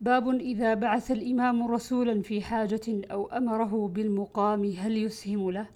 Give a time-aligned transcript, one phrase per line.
[0.00, 5.68] باب إذا بعث الإمام رسولا في حاجة أو أمره بالمقام هل يسهم له؟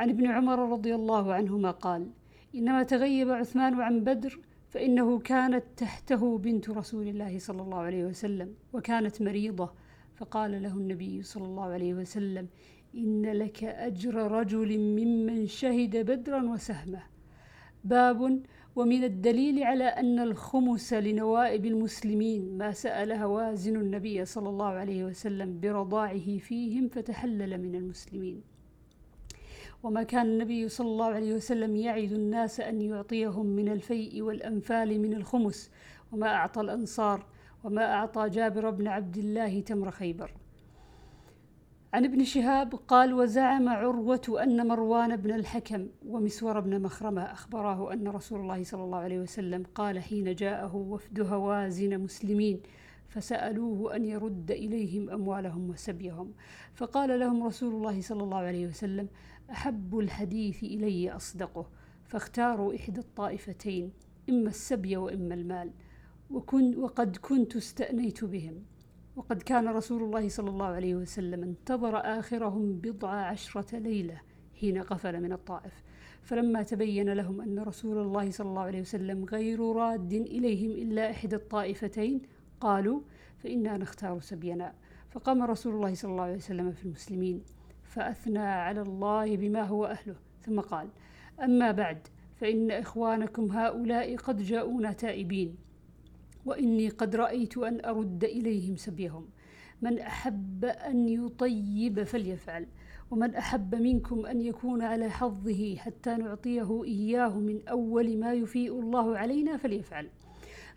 [0.00, 2.10] عن ابن عمر رضي الله عنهما قال:
[2.54, 4.38] إنما تغيب عثمان عن بدر
[4.68, 9.70] فإنه كانت تحته بنت رسول الله صلى الله عليه وسلم وكانت مريضة
[10.16, 12.48] فقال له النبي صلى الله عليه وسلم:
[12.94, 17.02] إن لك أجر رجل ممن شهد بدرا وسهمه.
[17.84, 18.42] باب
[18.76, 25.60] ومن الدليل على أن الخمس لنوائب المسلمين ما سأل هوازن النبي صلى الله عليه وسلم
[25.60, 28.42] برضاعه فيهم فتحلل من المسلمين.
[29.82, 35.14] وما كان النبي صلى الله عليه وسلم يعد الناس أن يعطيهم من الفيء والأنفال من
[35.14, 35.70] الخمس
[36.12, 37.26] وما أعطى الأنصار
[37.64, 40.30] وما أعطى جابر بن عبد الله تمر خيبر.
[41.94, 48.08] عن ابن شهاب قال وزعم عروة أن مروان بن الحكم ومسور بن مخرمة أخبراه أن
[48.08, 52.60] رسول الله صلى الله عليه وسلم قال حين جاءه وفد هوازن مسلمين
[53.08, 56.32] فسألوه أن يرد إليهم أموالهم وسبيهم.
[56.74, 59.08] فقال لهم رسول الله صلى الله عليه وسلم
[59.50, 61.66] أحب الحديث إلي أصدقه
[62.04, 63.92] فاختاروا إحدى الطائفتين
[64.28, 65.70] إما السبي وإما المال
[66.30, 68.62] وكن وقد كنت استأنيت بهم.
[69.16, 74.20] وقد كان رسول الله صلى الله عليه وسلم انتظر آخرهم بضع عشرة ليلة
[74.60, 75.82] حين قفل من الطائف.
[76.22, 81.36] فلما تبين لهم أن رسول الله صلى الله عليه وسلم غير راد إليهم إلا إحدى
[81.36, 82.22] الطائفتين
[82.60, 83.00] قالوا
[83.38, 84.74] فإنا نختار سبينا.
[85.10, 87.42] فقام رسول الله صلى الله عليه وسلم في المسلمين
[87.84, 90.88] فأثنى على الله بما هو أهله ثم قال
[91.42, 95.65] أما بعد فإن إخوانكم هؤلاء قد جاءونا تائبين.
[96.46, 99.28] وإني قد رأيت أن أرد إليهم سبيهم.
[99.82, 102.66] من أحب أن يطيب فليفعل
[103.10, 109.18] ومن أحب منكم أن يكون على حظه حتى نعطيه إياه من أول ما يفيء الله
[109.18, 110.08] علينا فليفعل.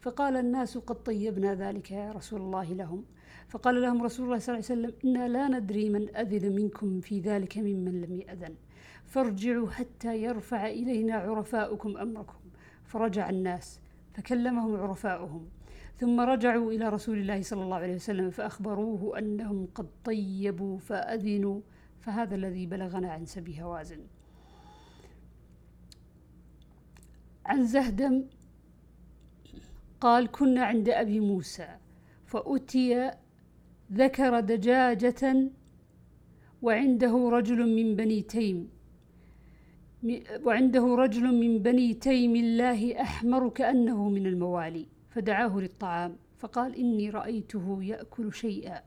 [0.01, 3.05] فقال الناس قد طيبنا ذلك يا رسول الله لهم.
[3.47, 7.19] فقال لهم رسول الله صلى الله عليه وسلم إنا لا ندري من أذن منكم في
[7.19, 8.55] ذلك ممن لم يأذن.
[9.05, 12.39] فارجعوا حتى يرفع إلينا عرفاؤكم أمركم.
[12.85, 13.79] فرجع الناس
[14.13, 15.49] فكلمهم عرفاؤهم.
[15.99, 21.61] ثم رجعوا إلى رسول الله صلى الله عليه وسلم فأخبروه أنهم قد طيبوا فأذنوا
[21.99, 23.99] فهذا الذي بلغنا عن سبي هوازن
[27.45, 28.23] عن زهدم
[30.01, 31.67] قال كنا عند أبي موسى
[32.25, 33.11] فأتي
[33.91, 35.51] ذكر دجاجة
[36.61, 38.69] وعنده رجل من بني تيم
[40.45, 44.98] وعنده رجل من بني تيم الله أحمر كأنه من الموالي.
[45.19, 48.81] فدعاه للطعام فقال إني رأيته يأكل شيئا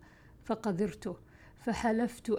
[0.44, 1.16] فقذرته
[1.56, 2.32] فحلفت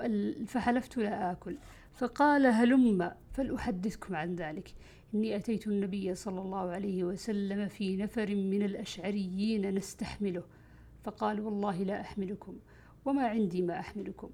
[0.48, 1.58] فحلفت لا آكل
[1.94, 4.74] فقال هلم فلأحدثكم عن ذلك.
[5.14, 10.44] إني أتيت النبي صلى الله عليه وسلم في نفر من الأشعريين نستحمله.
[11.04, 12.56] فقال والله لا أحملكم
[13.06, 14.30] وما عندي ما أحملكم.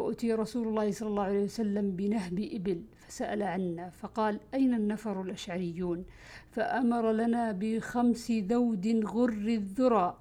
[0.00, 6.04] وأتي رسول الله صلى الله عليه وسلم بنهب إبل فسأل عنا فقال أين النفر الأشعريون؟
[6.50, 10.16] فأمر لنا بخمس ذود غر الذرى.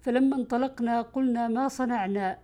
[0.00, 2.38] فلما انطلقنا قلنا ما صنعنا؟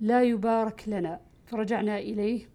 [0.00, 1.20] لا يبارك لنا.
[1.46, 2.48] فرجعنا إليه.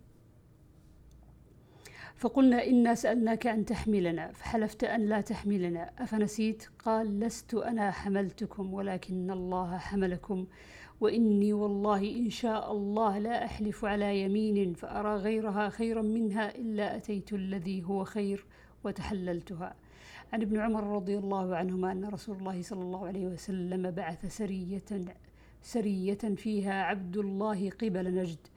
[2.16, 9.32] فقلنا إنا سألناك أن تحملنا فحلفت أن لا تحملنا أفنسيت؟ قال لست أنا حملتكم ولكن
[9.32, 10.48] الله حملكم.
[11.02, 17.34] وإني والله إن شاء الله لا أحلف على يمين فأرى غيرها خيرا منها إلا أتيت
[17.34, 18.46] الذي هو خير
[18.84, 19.76] وتحللتها.
[20.34, 25.06] عن ابن عمر رضي الله عنهما أن رسول الله صلى الله عليه وسلم بعث سرية
[25.62, 28.48] سرية فيها عبد الله قبل نجد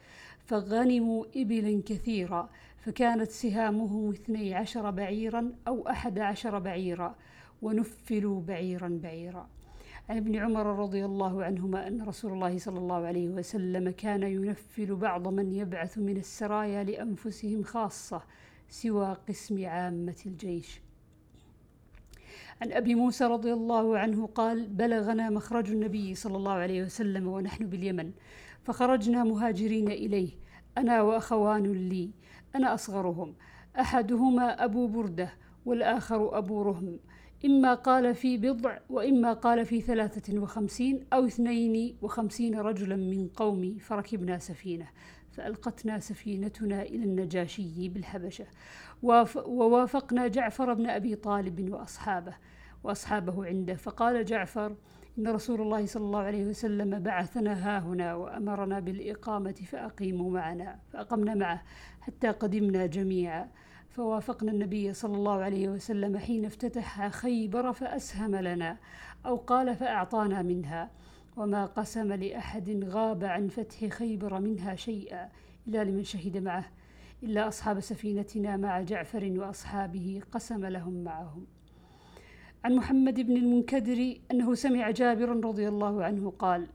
[0.46, 7.14] فغنموا إبلا كثيرا فكانت سهامهم اثني عشر بعيرا أو أحد عشر بعيرا
[7.62, 9.48] ونفلوا بعيرا بعيرا.
[10.10, 14.94] عن ابن عمر رضي الله عنهما أن رسول الله صلى الله عليه وسلم كان ينفل
[14.94, 18.22] بعض من يبعث من السرايا لأنفسهم خاصة
[18.68, 20.80] سوى قسم عامة الجيش.
[22.62, 27.66] عن أبي موسى رضي الله عنه قال بلغنا مخرج النبي صلى الله عليه وسلم ونحن
[27.66, 28.12] باليمن
[28.64, 30.30] فخرجنا مهاجرين إليه
[30.78, 32.10] أنا وأخوان لي
[32.54, 33.34] أنا أصغرهم
[33.80, 35.32] أحدهما أبو بردة
[35.66, 36.98] والآخر أبو رهم
[37.46, 43.78] إما قال في بضع وإما قال في ثلاثة وخمسين أو اثنين وخمسين رجلا من قومي
[43.78, 44.86] فركبنا سفينة
[45.30, 48.46] فألقتنا سفينتنا إلى النجاشي بالحبشة.
[49.46, 52.34] ووافقنا جعفر بن أبي طالب وأصحابه
[52.84, 53.74] وأصحابه عنده.
[53.74, 54.76] فقال جعفر
[55.18, 61.34] إن رسول الله صلى الله عليه وسلم بعثنا ها هنا وأمرنا بالإقامة فأقيموا معنا فأقمنا
[61.34, 61.62] معه
[62.00, 63.48] حتى قدمنا جميعا.
[63.96, 68.76] فوافقنا النبي صلى الله عليه وسلم حين افتتح خيبر فأسهم لنا
[69.26, 70.90] أو قال فأعطانا منها
[71.36, 75.28] وما قسم لأحد غاب عن فتح خيبر منها شيئا
[75.68, 76.64] إلا لمن شهد معه
[77.22, 81.46] إلا أصحاب سفينتنا مع جعفر وأصحابه قسم لهم معهم.
[82.64, 86.66] عن محمد بن المنكدر أنه سمع جابرا رضي الله عنه قال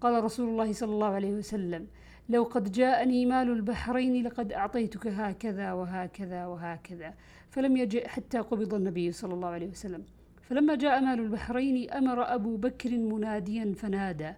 [0.00, 1.86] قال رسول الله صلى الله عليه وسلم
[2.28, 7.14] لو قد جاءني مال البحرين لقد أعطيتك هكذا وهكذا وهكذا.
[7.50, 10.04] فلم يجئ حتى قبض النبي صلى الله عليه وسلم.
[10.42, 14.32] فلما جاء مال البحرين أمر أبو بكر مناديا فنادى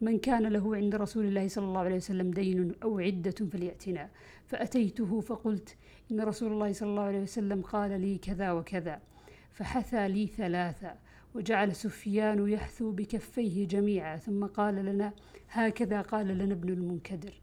[0.00, 4.08] من كان له عند رسول الله صلى الله عليه وسلم دين أو عدة فليأتنا.
[4.46, 5.76] فأتيته فقلت
[6.10, 9.00] إن رسول الله صلى الله عليه وسلم قال لي كذا وكذا
[9.52, 10.92] فحثى لي ثلاثة.
[11.34, 15.12] وجعل سفيان يحثو بكفيه جميعا ثم قال لنا
[15.50, 17.40] هكذا قال لنا ابن المنكدر.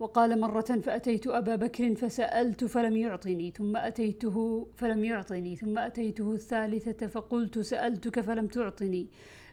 [0.00, 7.06] وقال مرة فأتيت أبا بكر فسألت فلم يعطني ثم أتيته فلم يعطني ثم أتيته الثالثة
[7.06, 9.08] فقلت سألتك فلم تعطني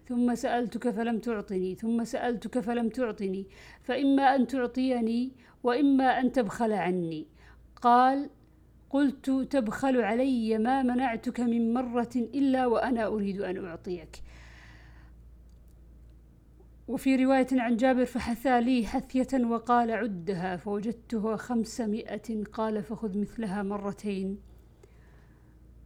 [0.09, 3.47] ثم سألتك فلم تعطني ثم سألتك فلم تعطني
[3.81, 5.31] فإما أن تعطيني
[5.63, 7.27] وإما أن تبخل عني.
[7.75, 8.29] قال
[8.93, 14.21] قلت تبخل علي ما منعتك من مرة إلا وأنا أريد أن أعطيك.
[16.87, 24.37] وفي رواية عن جابر فحثى لي حثية وقال عدها فوجدتها خمسمائة قال فخذ مثلها مرتين.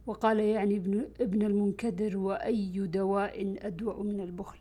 [0.06, 4.60] وقال يعني ابن, ابن المنكدر وأي دواء أدوأ من البخل.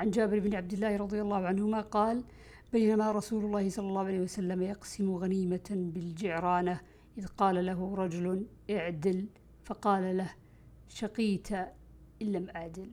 [0.00, 2.24] عن جابر بن عبد الله رضي الله عنهما قال
[2.72, 9.28] بينما رسول الله صلى الله عليه وسلم يقسم غنيمة بالجعرانة إذ قال له رجل اعدل
[9.64, 10.34] فقال له
[10.88, 12.90] شقيت إن لم أعدل.